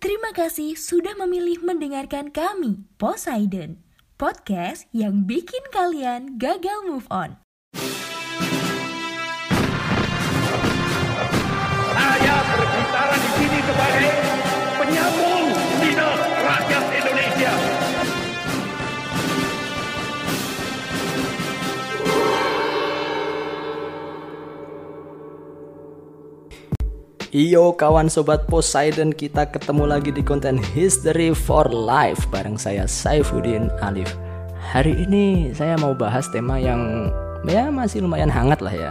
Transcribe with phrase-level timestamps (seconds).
[0.00, 3.84] Terima kasih sudah memilih mendengarkan kami, Poseidon,
[4.16, 7.36] podcast yang bikin kalian gagal move on.
[27.30, 33.70] Iyo kawan sobat Poseidon kita ketemu lagi di konten History for Life bareng saya Saifuddin
[33.78, 34.10] Alif.
[34.58, 37.06] Hari ini saya mau bahas tema yang
[37.46, 38.90] ya masih lumayan hangat lah ya.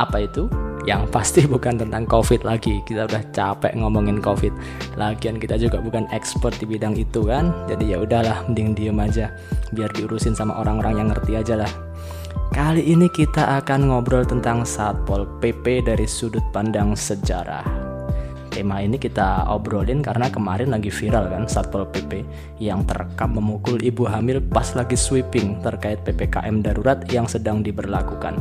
[0.00, 0.48] Apa itu?
[0.88, 2.80] Yang pasti bukan tentang COVID lagi.
[2.88, 4.56] Kita udah capek ngomongin COVID.
[4.96, 7.52] Lagian kita juga bukan expert di bidang itu kan.
[7.68, 9.28] Jadi ya udahlah, mending diem aja.
[9.76, 11.85] Biar diurusin sama orang-orang yang ngerti aja lah.
[12.56, 17.66] Kali ini kita akan ngobrol tentang Satpol PP dari sudut pandang sejarah.
[18.48, 22.24] Tema ini kita obrolin karena kemarin lagi viral kan Satpol PP
[22.56, 28.40] yang terekam memukul ibu hamil pas lagi sweeping terkait PPKM darurat yang sedang diberlakukan.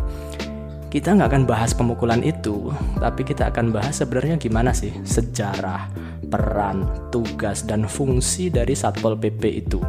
[0.87, 2.71] Kita nggak akan bahas pemukulan itu,
[3.03, 5.91] tapi kita akan bahas sebenarnya gimana sih sejarah,
[6.27, 9.79] peran, tugas, dan fungsi dari Satpol PP itu.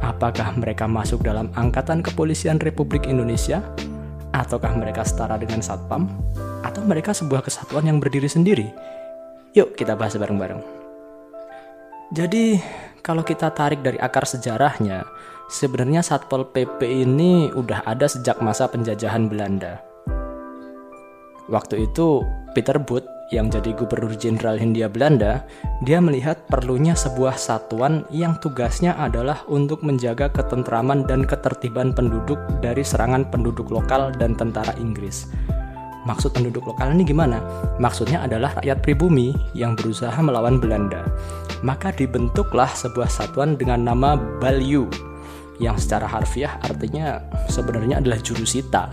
[0.00, 3.60] Apakah mereka masuk dalam Angkatan Kepolisian Republik Indonesia?
[4.32, 6.08] Ataukah mereka setara dengan Satpam?
[6.64, 8.72] Atau mereka sebuah kesatuan yang berdiri sendiri?
[9.52, 10.64] Yuk kita bahas bareng-bareng.
[12.12, 12.60] Jadi,
[13.00, 15.04] kalau kita tarik dari akar sejarahnya,
[15.48, 19.80] sebenarnya Satpol PP ini udah ada sejak masa penjajahan Belanda.
[21.50, 22.24] Waktu itu
[22.56, 25.48] Peter Booth yang jadi gubernur jenderal Hindia Belanda,
[25.80, 32.84] dia melihat perlunya sebuah satuan yang tugasnya adalah untuk menjaga ketentraman dan ketertiban penduduk dari
[32.84, 35.32] serangan penduduk lokal dan tentara Inggris.
[36.04, 37.40] Maksud penduduk lokal ini gimana?
[37.80, 41.06] Maksudnya adalah rakyat pribumi yang berusaha melawan Belanda.
[41.64, 44.90] Maka dibentuklah sebuah satuan dengan nama Balyu,
[45.62, 48.90] yang secara harfiah artinya sebenarnya adalah jurusita.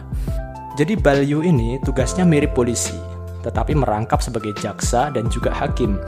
[0.78, 2.96] Jadi Balyu ini tugasnya mirip polisi,
[3.42, 6.00] tetapi merangkap sebagai jaksa dan juga hakim.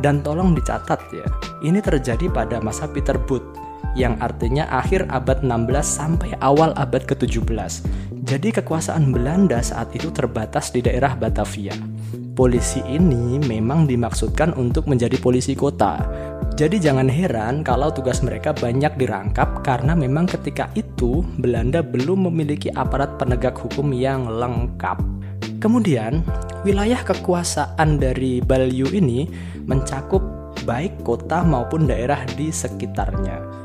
[0.00, 1.26] Dan tolong dicatat ya,
[1.62, 3.44] ini terjadi pada masa Peter Booth
[3.92, 7.84] yang artinya akhir abad 16 sampai awal abad ke-17.
[8.24, 11.76] Jadi kekuasaan Belanda saat itu terbatas di daerah Batavia.
[12.32, 16.00] Polisi ini memang dimaksudkan untuk menjadi polisi kota.
[16.56, 22.72] Jadi jangan heran kalau tugas mereka banyak dirangkap karena memang ketika itu Belanda belum memiliki
[22.72, 25.21] aparat penegak hukum yang lengkap.
[25.62, 26.26] Kemudian,
[26.66, 29.30] wilayah kekuasaan dari Balyu ini
[29.62, 30.22] mencakup
[30.66, 33.62] baik kota maupun daerah di sekitarnya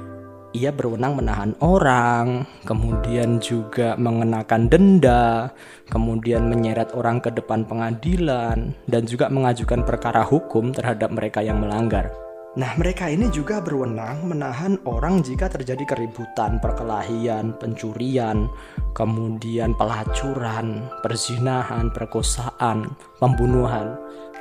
[0.58, 5.54] ia berwenang menahan orang, kemudian juga mengenakan denda,
[5.94, 12.10] kemudian menyeret orang ke depan pengadilan, dan juga mengajukan perkara hukum terhadap mereka yang melanggar.
[12.58, 18.50] Nah, mereka ini juga berwenang menahan orang jika terjadi keributan, perkelahian, pencurian,
[18.98, 23.94] kemudian pelacuran, perzinahan, perkosaan, pembunuhan,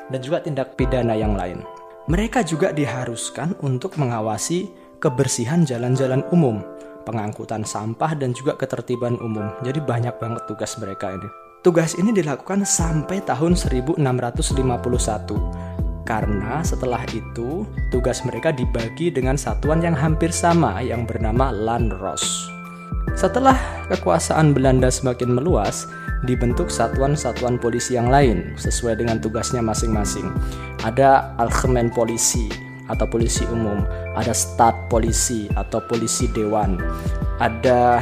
[0.08, 1.60] dan juga tindak pidana yang lain.
[2.08, 6.64] Mereka juga diharuskan untuk mengawasi kebersihan jalan-jalan umum,
[7.04, 9.52] pengangkutan sampah dan juga ketertiban umum.
[9.60, 11.28] Jadi banyak banget tugas mereka ini.
[11.60, 15.76] Tugas ini dilakukan sampai tahun 1651
[16.06, 22.48] karena setelah itu tugas mereka dibagi dengan satuan yang hampir sama yang bernama Landros.
[23.18, 23.58] Setelah
[23.90, 25.90] kekuasaan Belanda semakin meluas,
[26.24, 30.30] dibentuk satuan-satuan polisi yang lain sesuai dengan tugasnya masing-masing.
[30.86, 32.46] Ada Algemen Polisi,
[32.86, 33.82] atau polisi umum,
[34.14, 36.78] ada staf polisi atau polisi dewan,
[37.42, 37.98] ada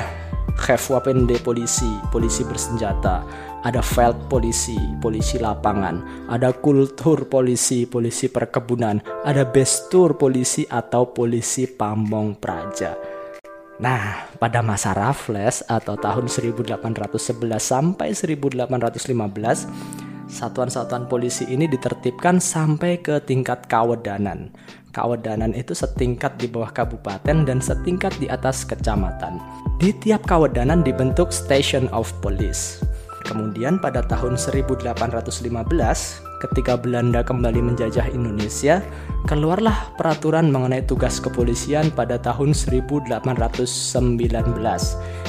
[0.59, 3.25] chef wapende polisi, polisi bersenjata,
[3.65, 11.65] ada felt polisi, polisi lapangan, ada kultur polisi, polisi perkebunan, ada bestur polisi atau polisi
[11.67, 13.15] pamong praja.
[13.75, 20.04] Nah, pada masa Raffles atau tahun 1811 sampai 1815,
[20.35, 24.51] satuan-satuan polisi ini ditertibkan sampai ke tingkat kawedanan.
[24.91, 29.39] Kawedanan itu setingkat di bawah kabupaten dan setingkat di atas kecamatan.
[29.79, 32.83] Di tiap kawedanan dibentuk Station of Police.
[33.25, 34.85] Kemudian pada tahun 1815,
[36.45, 38.85] ketika Belanda kembali menjajah Indonesia,
[39.25, 43.25] keluarlah peraturan mengenai tugas kepolisian pada tahun 1819,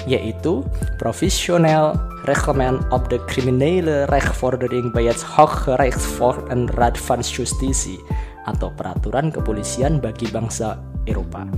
[0.04, 0.68] yaitu
[1.00, 1.96] Professional
[2.28, 8.00] Reglement of the Criminele Rechtvordering bij het Hoge Rechtshof en Raad van Justitie
[8.46, 10.78] atau peraturan kepolisian bagi bangsa
[11.10, 11.50] Eropa.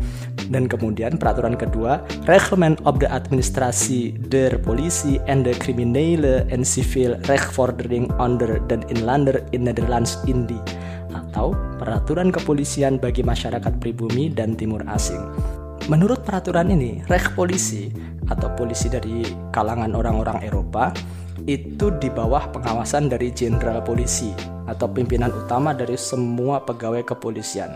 [0.47, 7.19] Dan kemudian peraturan kedua, Reglement of the Administratie der Politie en de Criminele en Civil
[7.27, 10.63] Rechtvordering onder den Inlander in Nederlands Indie
[12.07, 15.19] peraturan kepolisian bagi masyarakat pribumi dan timur asing.
[15.91, 17.91] Menurut peraturan ini, rek polisi
[18.31, 20.95] atau polisi dari kalangan orang-orang Eropa
[21.51, 24.31] itu di bawah pengawasan dari jenderal polisi
[24.71, 27.75] atau pimpinan utama dari semua pegawai kepolisian.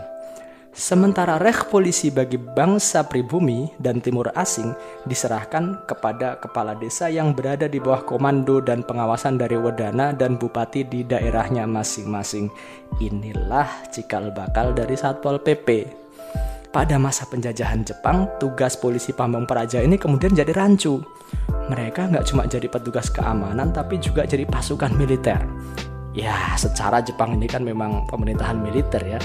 [0.72, 4.72] Sementara rek polisi bagi bangsa pribumi dan timur asing
[5.04, 10.88] diserahkan kepada kepala desa yang berada di bawah komando dan pengawasan dari wedana dan bupati
[10.88, 12.48] di daerahnya masing-masing.
[13.04, 15.84] Inilah cikal bakal dari Satpol PP.
[16.72, 21.04] Pada masa penjajahan Jepang, tugas polisi Pamong Praja ini kemudian jadi rancu.
[21.68, 25.36] Mereka nggak cuma jadi petugas keamanan, tapi juga jadi pasukan militer.
[26.16, 29.20] Ya, secara Jepang ini kan memang pemerintahan militer ya.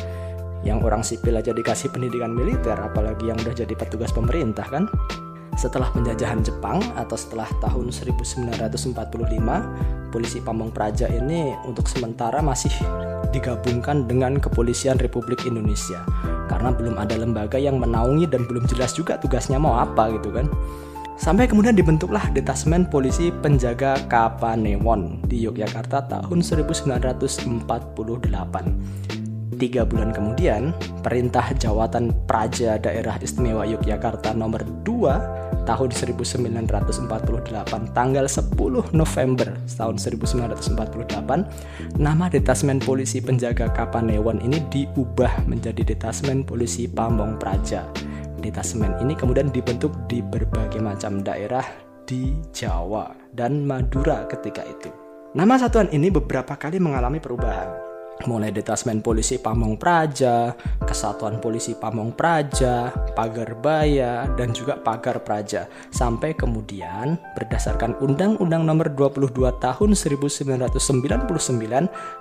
[0.65, 4.89] Yang orang sipil aja dikasih pendidikan militer, apalagi yang udah jadi petugas pemerintah kan.
[5.57, 8.94] Setelah penjajahan Jepang atau setelah tahun 1945,
[10.13, 12.69] polisi Pamong Praja ini untuk sementara masih
[13.33, 16.06] digabungkan dengan Kepolisian Republik Indonesia
[16.48, 20.48] karena belum ada lembaga yang menaungi dan belum jelas juga tugasnya mau apa gitu kan.
[21.18, 29.17] Sampai kemudian dibentuklah detasmen polisi penjaga Kapanewon di Yogyakarta tahun 1948.
[29.57, 30.69] Tiga bulan kemudian,
[31.01, 36.69] Perintah Jawatan Praja Daerah Istimewa Yogyakarta nomor 2 tahun 1948
[37.89, 38.54] tanggal 10
[38.94, 47.81] November tahun 1948 nama detasmen polisi penjaga Kapanewon ini diubah menjadi detasmen polisi Pamong Praja.
[48.38, 51.65] Detasmen ini kemudian dibentuk di berbagai macam daerah
[52.06, 54.94] di Jawa dan Madura ketika itu.
[55.33, 57.87] Nama satuan ini beberapa kali mengalami perubahan
[58.25, 65.69] mulai detasmen polisi Pamong Praja, Kesatuan Polisi Pamong Praja, Pagar Baya, dan juga Pagar Praja.
[65.94, 70.66] Sampai kemudian berdasarkan Undang-Undang Nomor 22 Tahun 1999,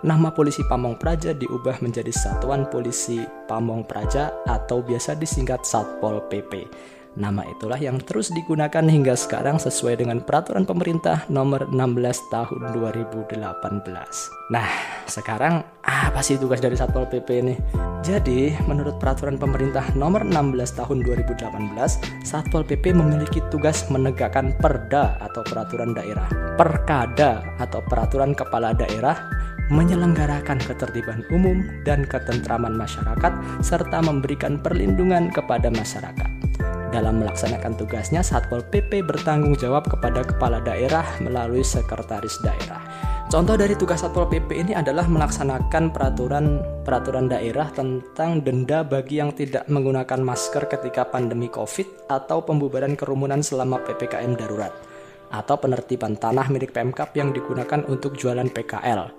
[0.04, 6.69] nama Polisi Pamong Praja diubah menjadi Satuan Polisi Pamong Praja atau biasa disingkat Satpol PP.
[7.16, 13.32] Nama itulah yang terus digunakan hingga sekarang sesuai dengan peraturan pemerintah nomor 16 tahun 2018.
[14.52, 14.68] Nah,
[15.08, 17.56] sekarang apa sih tugas dari Satpol PP ini?
[18.04, 21.40] Jadi, menurut peraturan pemerintah nomor 16 tahun 2018,
[22.20, 26.28] Satpol PP memiliki tugas menegakkan perda atau peraturan daerah,
[26.60, 29.24] perkada atau peraturan kepala daerah,
[29.72, 33.32] menyelenggarakan ketertiban umum dan ketentraman masyarakat
[33.64, 36.35] serta memberikan perlindungan kepada masyarakat.
[36.96, 42.81] Dalam melaksanakan tugasnya, Satpol PP bertanggung jawab kepada kepala daerah melalui sekretaris daerah.
[43.28, 49.37] Contoh dari tugas Satpol PP ini adalah melaksanakan peraturan peraturan daerah tentang denda bagi yang
[49.37, 54.72] tidak menggunakan masker ketika pandemi Covid atau pembubaran kerumunan selama PPKM darurat
[55.28, 59.12] atau penertiban tanah milik Pemkap yang digunakan untuk jualan PKL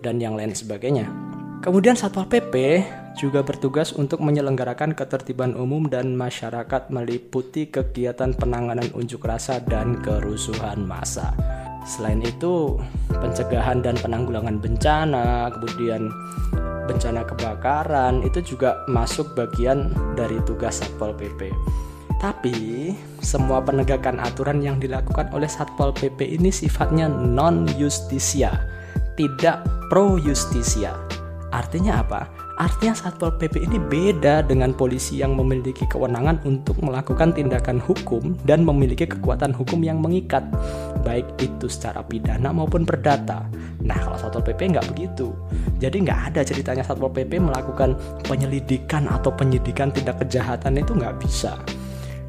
[0.00, 1.36] dan yang lain sebagainya.
[1.58, 2.86] Kemudian Satpol PP
[3.18, 10.86] juga bertugas untuk menyelenggarakan ketertiban umum dan masyarakat meliputi kegiatan penanganan unjuk rasa dan kerusuhan
[10.86, 11.34] massa.
[11.82, 12.78] Selain itu,
[13.10, 16.06] pencegahan dan penanggulangan bencana, kemudian
[16.86, 21.50] bencana kebakaran itu juga masuk bagian dari tugas Satpol PP.
[22.22, 28.62] Tapi, semua penegakan aturan yang dilakukan oleh Satpol PP ini sifatnya non justisia,
[29.18, 31.07] tidak pro justisia
[31.48, 32.28] Artinya apa?
[32.58, 38.66] Artinya Satpol PP ini beda dengan polisi yang memiliki kewenangan untuk melakukan tindakan hukum dan
[38.66, 40.42] memiliki kekuatan hukum yang mengikat,
[41.06, 43.46] baik itu secara pidana maupun perdata.
[43.80, 45.30] Nah, kalau Satpol PP nggak begitu.
[45.78, 47.94] Jadi nggak ada ceritanya Satpol PP melakukan
[48.26, 51.54] penyelidikan atau penyidikan tindak kejahatan itu nggak bisa.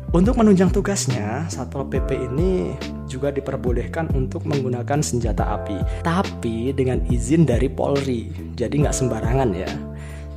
[0.10, 2.74] Untuk menunjang tugasnya, Satpol PP ini
[3.06, 8.26] juga diperbolehkan untuk menggunakan senjata api, tapi dengan izin dari Polri.
[8.58, 9.70] Jadi nggak sembarangan ya.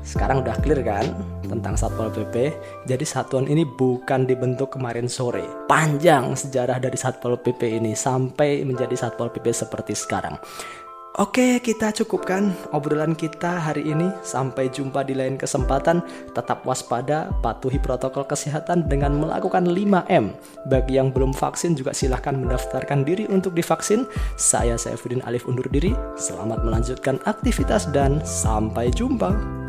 [0.05, 1.17] Sekarang udah clear kan
[1.49, 2.53] tentang Satpol PP.
[2.85, 5.49] Jadi satuan ini bukan dibentuk kemarin sore.
[5.73, 10.37] Panjang sejarah dari Satpol PP ini sampai menjadi Satpol PP seperti sekarang.
[11.21, 14.09] Oke, kita cukupkan obrolan kita hari ini.
[14.25, 16.01] Sampai jumpa di lain kesempatan.
[16.33, 20.33] Tetap waspada, patuhi protokol kesehatan dengan melakukan 5M.
[20.73, 24.09] Bagi yang belum vaksin juga silahkan mendaftarkan diri untuk divaksin.
[24.41, 25.93] Saya Saifuddin Alif undur diri.
[26.17, 29.62] Selamat melanjutkan aktivitas dan sampai jumpa.